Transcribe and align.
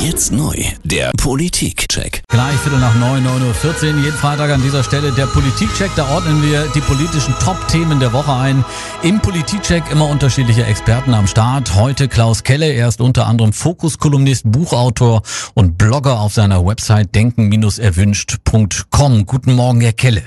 Jetzt 0.00 0.30
neu, 0.32 0.54
der 0.84 1.10
Politikcheck. 1.16 2.22
Gleich 2.28 2.56
Viertel 2.58 2.78
nach 2.78 2.94
neun, 2.94 3.24
neun 3.24 3.42
Uhr. 3.42 3.52
vierzehn. 3.52 4.00
Jeden 4.02 4.16
Freitag 4.16 4.48
an 4.50 4.62
dieser 4.62 4.84
Stelle 4.84 5.10
der 5.10 5.26
Politikcheck. 5.26 5.90
Da 5.96 6.08
ordnen 6.10 6.40
wir 6.42 6.66
die 6.74 6.80
politischen 6.80 7.34
Top-Themen 7.40 7.98
der 7.98 8.12
Woche 8.12 8.32
ein. 8.32 8.64
Im 9.02 9.18
Politikcheck 9.20 9.90
immer 9.90 10.08
unterschiedliche 10.08 10.64
Experten 10.64 11.14
am 11.14 11.26
Start. 11.26 11.74
Heute 11.74 12.06
Klaus 12.06 12.44
Kelle. 12.44 12.72
Er 12.72 12.86
ist 12.86 13.00
unter 13.00 13.26
anderem 13.26 13.52
Fokuskolumnist, 13.52 14.44
Buchautor 14.46 15.22
und 15.54 15.76
Blogger 15.78 16.20
auf 16.20 16.32
seiner 16.32 16.64
Website 16.64 17.12
denken-erwünscht.com. 17.14 19.26
Guten 19.26 19.54
Morgen, 19.54 19.80
Herr 19.80 19.94
Kelle. 19.94 20.22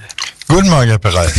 Guten 0.49 0.69
Morgen, 0.69 0.89
Herr 0.89 0.99
Perey. 0.99 1.29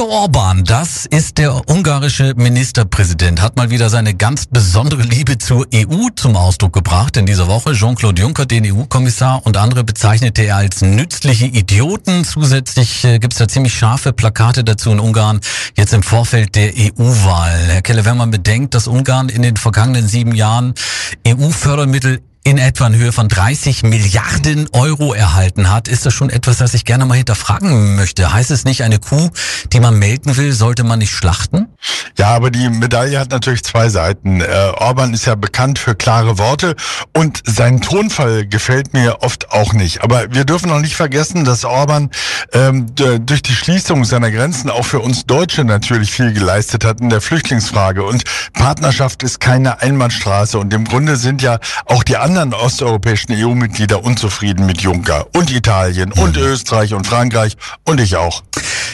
Viktor 0.00 0.16
Orban, 0.16 0.64
das 0.64 1.04
ist 1.04 1.36
der 1.36 1.68
ungarische 1.68 2.32
Ministerpräsident, 2.34 3.42
hat 3.42 3.58
mal 3.58 3.68
wieder 3.68 3.90
seine 3.90 4.14
ganz 4.14 4.46
besondere 4.46 5.02
Liebe 5.02 5.36
zur 5.36 5.66
EU 5.74 6.08
zum 6.16 6.36
Ausdruck 6.36 6.72
gebracht 6.72 7.18
in 7.18 7.26
dieser 7.26 7.48
Woche. 7.48 7.74
Jean-Claude 7.74 8.22
Juncker, 8.22 8.46
den 8.46 8.64
EU-Kommissar 8.64 9.44
und 9.44 9.58
andere 9.58 9.84
bezeichnete 9.84 10.44
er 10.44 10.56
als 10.56 10.80
nützliche 10.80 11.44
Idioten. 11.44 12.24
Zusätzlich 12.24 13.04
äh, 13.04 13.18
gibt 13.18 13.34
es 13.34 13.40
da 13.40 13.46
ziemlich 13.46 13.74
scharfe 13.74 14.14
Plakate 14.14 14.64
dazu 14.64 14.90
in 14.90 15.00
Ungarn, 15.00 15.40
jetzt 15.76 15.92
im 15.92 16.02
Vorfeld 16.02 16.54
der 16.54 16.72
EU-Wahl. 16.74 17.58
Herr 17.68 17.82
Kelle, 17.82 18.06
wenn 18.06 18.16
man 18.16 18.30
bedenkt, 18.30 18.72
dass 18.72 18.88
Ungarn 18.88 19.28
in 19.28 19.42
den 19.42 19.58
vergangenen 19.58 20.08
sieben 20.08 20.34
Jahren 20.34 20.72
EU-Fördermittel 21.28 22.22
in 22.50 22.58
etwa 22.58 22.88
in 22.88 22.96
Höhe 22.96 23.12
von 23.12 23.28
30 23.28 23.84
Milliarden 23.84 24.68
Euro 24.72 25.14
erhalten 25.14 25.70
hat, 25.70 25.86
ist 25.86 26.04
das 26.04 26.12
schon 26.12 26.30
etwas, 26.30 26.58
das 26.58 26.74
ich 26.74 26.84
gerne 26.84 27.06
mal 27.06 27.16
hinterfragen 27.16 27.94
möchte. 27.94 28.32
Heißt 28.32 28.50
es 28.50 28.64
nicht, 28.64 28.82
eine 28.82 28.98
Kuh, 28.98 29.30
die 29.72 29.78
man 29.78 30.00
melken 30.00 30.36
will, 30.36 30.52
sollte 30.52 30.82
man 30.82 30.98
nicht 30.98 31.12
schlachten? 31.12 31.68
Ja, 32.18 32.30
aber 32.30 32.50
die 32.50 32.68
Medaille 32.68 33.20
hat 33.20 33.30
natürlich 33.30 33.62
zwei 33.62 33.88
Seiten. 33.88 34.40
Äh, 34.40 34.72
Orban 34.76 35.14
ist 35.14 35.26
ja 35.26 35.36
bekannt 35.36 35.78
für 35.78 35.94
klare 35.94 36.38
Worte 36.38 36.74
und 37.16 37.40
sein 37.46 37.80
Tonfall 37.80 38.48
gefällt 38.48 38.94
mir 38.94 39.22
oft 39.22 39.52
auch 39.52 39.72
nicht. 39.72 40.02
Aber 40.02 40.34
wir 40.34 40.44
dürfen 40.44 40.70
noch 40.70 40.80
nicht 40.80 40.96
vergessen, 40.96 41.44
dass 41.44 41.64
Orban 41.64 42.10
ähm, 42.52 42.86
durch 42.96 43.42
die 43.42 43.54
Schließung 43.54 44.04
seiner 44.04 44.32
Grenzen 44.32 44.70
auch 44.70 44.84
für 44.84 44.98
uns 44.98 45.24
Deutsche 45.24 45.62
natürlich 45.62 46.10
viel 46.10 46.32
geleistet 46.32 46.84
hat 46.84 47.00
in 47.00 47.10
der 47.10 47.20
Flüchtlingsfrage. 47.20 48.02
Und 48.02 48.24
Partnerschaft 48.54 49.22
ist 49.22 49.38
keine 49.38 49.80
Einbahnstraße 49.80 50.58
und 50.58 50.74
im 50.74 50.84
Grunde 50.84 51.14
sind 51.14 51.42
ja 51.42 51.60
auch 51.84 52.02
die 52.02 52.16
anderen 52.16 52.39
osteuropäischen 52.48 53.34
EU-Mitglieder 53.34 54.02
unzufrieden 54.02 54.66
mit 54.66 54.80
Juncker 54.80 55.26
und 55.34 55.50
Italien 55.50 56.12
und 56.12 56.36
mhm. 56.36 56.42
Österreich 56.42 56.94
und 56.94 57.06
Frankreich 57.06 57.56
und 57.84 58.00
ich 58.00 58.16
auch. 58.16 58.42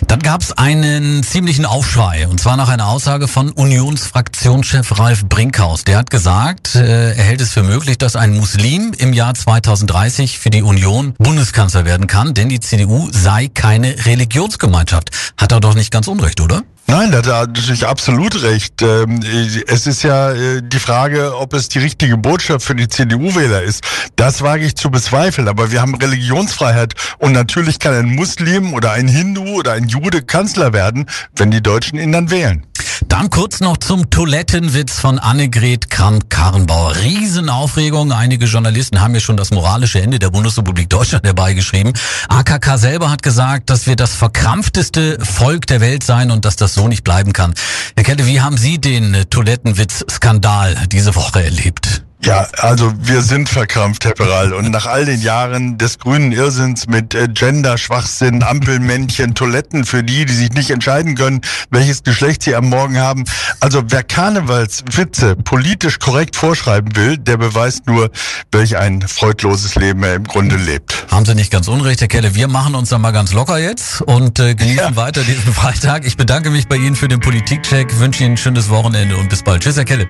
Dann 0.06 0.20
gab 0.20 0.42
es 0.42 0.52
einen 0.52 1.22
ziemlichen 1.22 1.64
Aufschrei 1.64 2.28
und 2.28 2.40
zwar 2.40 2.56
nach 2.56 2.68
einer 2.68 2.88
Aussage 2.88 3.28
von 3.28 3.50
Unionsfraktionschef 3.50 4.98
Ralf 4.98 5.26
Brinkhaus. 5.26 5.84
Der 5.84 5.96
hat 5.96 6.10
gesagt, 6.10 6.74
äh, 6.74 7.14
er 7.14 7.24
hält 7.24 7.40
es 7.40 7.52
für 7.52 7.62
möglich, 7.62 7.96
dass 7.96 8.16
ein 8.16 8.36
Muslim 8.36 8.92
im 8.98 9.12
Jahr 9.12 9.34
2030 9.34 10.38
für 10.38 10.50
die 10.50 10.62
Union 10.62 11.14
Bundeskanzler 11.18 11.84
werden 11.84 12.06
kann, 12.06 12.34
denn 12.34 12.48
die 12.48 12.60
CDU 12.60 13.08
sei 13.10 13.48
keine 13.48 14.04
Religionsgemeinschaft. 14.04 15.10
Hat 15.38 15.52
er 15.52 15.60
doch 15.60 15.74
nicht 15.74 15.90
ganz 15.90 16.08
unrecht, 16.08 16.40
oder? 16.40 16.62
Nein, 16.88 17.10
da 17.10 17.18
hat 17.18 17.26
er 17.26 17.46
natürlich 17.46 17.86
absolut 17.86 18.42
recht. 18.42 18.80
Ähm, 18.80 19.20
es 19.66 19.86
ist 19.86 20.04
ja 20.04 20.30
äh, 20.30 20.62
die 20.62 20.78
Frage, 20.78 21.36
ob 21.36 21.52
es 21.52 21.68
die 21.68 21.80
richtige 21.80 22.16
Botschaft 22.16 22.64
für 22.64 22.76
die 22.76 22.88
CDU-Wähler 22.88 23.62
ist. 23.62 23.82
Das 24.14 24.40
wage 24.42 24.64
ich 24.64 24.76
zu 24.76 24.90
bezweifeln. 24.90 25.48
Aber 25.48 25.72
wir 25.72 25.80
haben 25.80 25.96
Religionsfreiheit 25.96 26.94
und 27.18 27.32
natürlich 27.32 27.80
kann 27.80 27.94
ein 27.94 28.14
Muslim 28.14 28.72
oder 28.72 28.92
ein 28.92 29.08
Hindu 29.08 29.44
oder 29.56 29.72
ein 29.72 29.88
Jude 29.88 30.22
Kanzler 30.22 30.72
werden, 30.72 31.06
wenn 31.34 31.50
die 31.50 31.62
Deutschen 31.62 31.98
ihn 31.98 32.12
dann 32.12 32.30
wählen. 32.30 32.64
Dann 33.08 33.30
kurz 33.30 33.60
noch 33.60 33.76
zum 33.76 34.10
Toilettenwitz 34.10 34.98
von 34.98 35.18
Annegret 35.18 35.90
Kramp-Karrenbauer. 35.90 36.96
Riesenaufregung. 36.96 38.10
Einige 38.10 38.46
Journalisten 38.46 39.00
haben 39.00 39.14
ja 39.14 39.20
schon 39.20 39.36
das 39.36 39.52
moralische 39.52 40.00
Ende 40.00 40.18
der 40.18 40.30
Bundesrepublik 40.30 40.90
Deutschland 40.90 41.24
herbeigeschrieben. 41.24 41.92
AKK 42.28 42.76
selber 42.76 43.10
hat 43.10 43.22
gesagt, 43.22 43.70
dass 43.70 43.86
wir 43.86 43.94
das 43.94 44.14
verkrampfteste 44.14 45.18
Volk 45.20 45.66
der 45.68 45.80
Welt 45.80 46.02
seien 46.02 46.32
und 46.32 46.44
dass 46.44 46.56
das 46.56 46.74
so 46.74 46.88
nicht 46.88 47.04
bleiben 47.04 47.32
kann. 47.32 47.54
Herr 47.94 48.04
Kelle, 48.04 48.26
wie 48.26 48.40
haben 48.40 48.56
Sie 48.56 48.78
den 48.78 49.24
Toilettenwitz-Skandal 49.30 50.76
diese 50.90 51.14
Woche 51.14 51.44
erlebt? 51.44 51.95
Ja, 52.26 52.48
also 52.58 52.92
wir 52.98 53.22
sind 53.22 53.48
verkrampft, 53.48 54.04
Herr 54.04 54.14
Peral. 54.14 54.52
Und 54.52 54.72
nach 54.72 54.86
all 54.86 55.04
den 55.04 55.22
Jahren 55.22 55.78
des 55.78 56.00
grünen 56.00 56.32
Irrsinns 56.32 56.88
mit 56.88 57.14
äh, 57.14 57.28
Gender-Schwachsinn, 57.28 58.42
Ampelmännchen, 58.42 59.36
Toiletten 59.36 59.84
für 59.84 60.02
die, 60.02 60.24
die 60.26 60.32
sich 60.32 60.50
nicht 60.50 60.72
entscheiden 60.72 61.14
können, 61.14 61.40
welches 61.70 62.02
Geschlecht 62.02 62.42
sie 62.42 62.56
am 62.56 62.68
Morgen 62.68 62.98
haben. 62.98 63.22
Also 63.60 63.84
wer 63.90 64.02
Karnevalswitze 64.02 65.36
politisch 65.36 66.00
korrekt 66.00 66.34
vorschreiben 66.34 66.96
will, 66.96 67.16
der 67.16 67.36
beweist 67.36 67.86
nur, 67.86 68.10
welch 68.50 68.76
ein 68.76 69.02
freudloses 69.02 69.76
Leben 69.76 70.02
er 70.02 70.16
im 70.16 70.24
Grunde 70.24 70.56
lebt. 70.56 71.06
Haben 71.12 71.26
Sie 71.26 71.36
nicht 71.36 71.52
ganz 71.52 71.68
unrecht, 71.68 72.00
Herr 72.00 72.08
Kelle. 72.08 72.34
Wir 72.34 72.48
machen 72.48 72.74
uns 72.74 72.88
da 72.88 72.98
mal 72.98 73.12
ganz 73.12 73.34
locker 73.34 73.58
jetzt 73.58 74.00
und 74.00 74.40
äh, 74.40 74.56
genießen 74.56 74.78
ja. 74.78 74.96
weiter 74.96 75.22
diesen 75.22 75.52
Freitag. 75.54 76.04
Ich 76.04 76.16
bedanke 76.16 76.50
mich 76.50 76.66
bei 76.66 76.74
Ihnen 76.74 76.96
für 76.96 77.06
den 77.06 77.20
Politikcheck, 77.20 78.00
wünsche 78.00 78.24
Ihnen 78.24 78.34
ein 78.34 78.36
schönes 78.36 78.68
Wochenende 78.68 79.16
und 79.16 79.28
bis 79.28 79.44
bald. 79.44 79.62
Tschüss, 79.62 79.76
Herr 79.76 79.84
Kelle. 79.84 80.08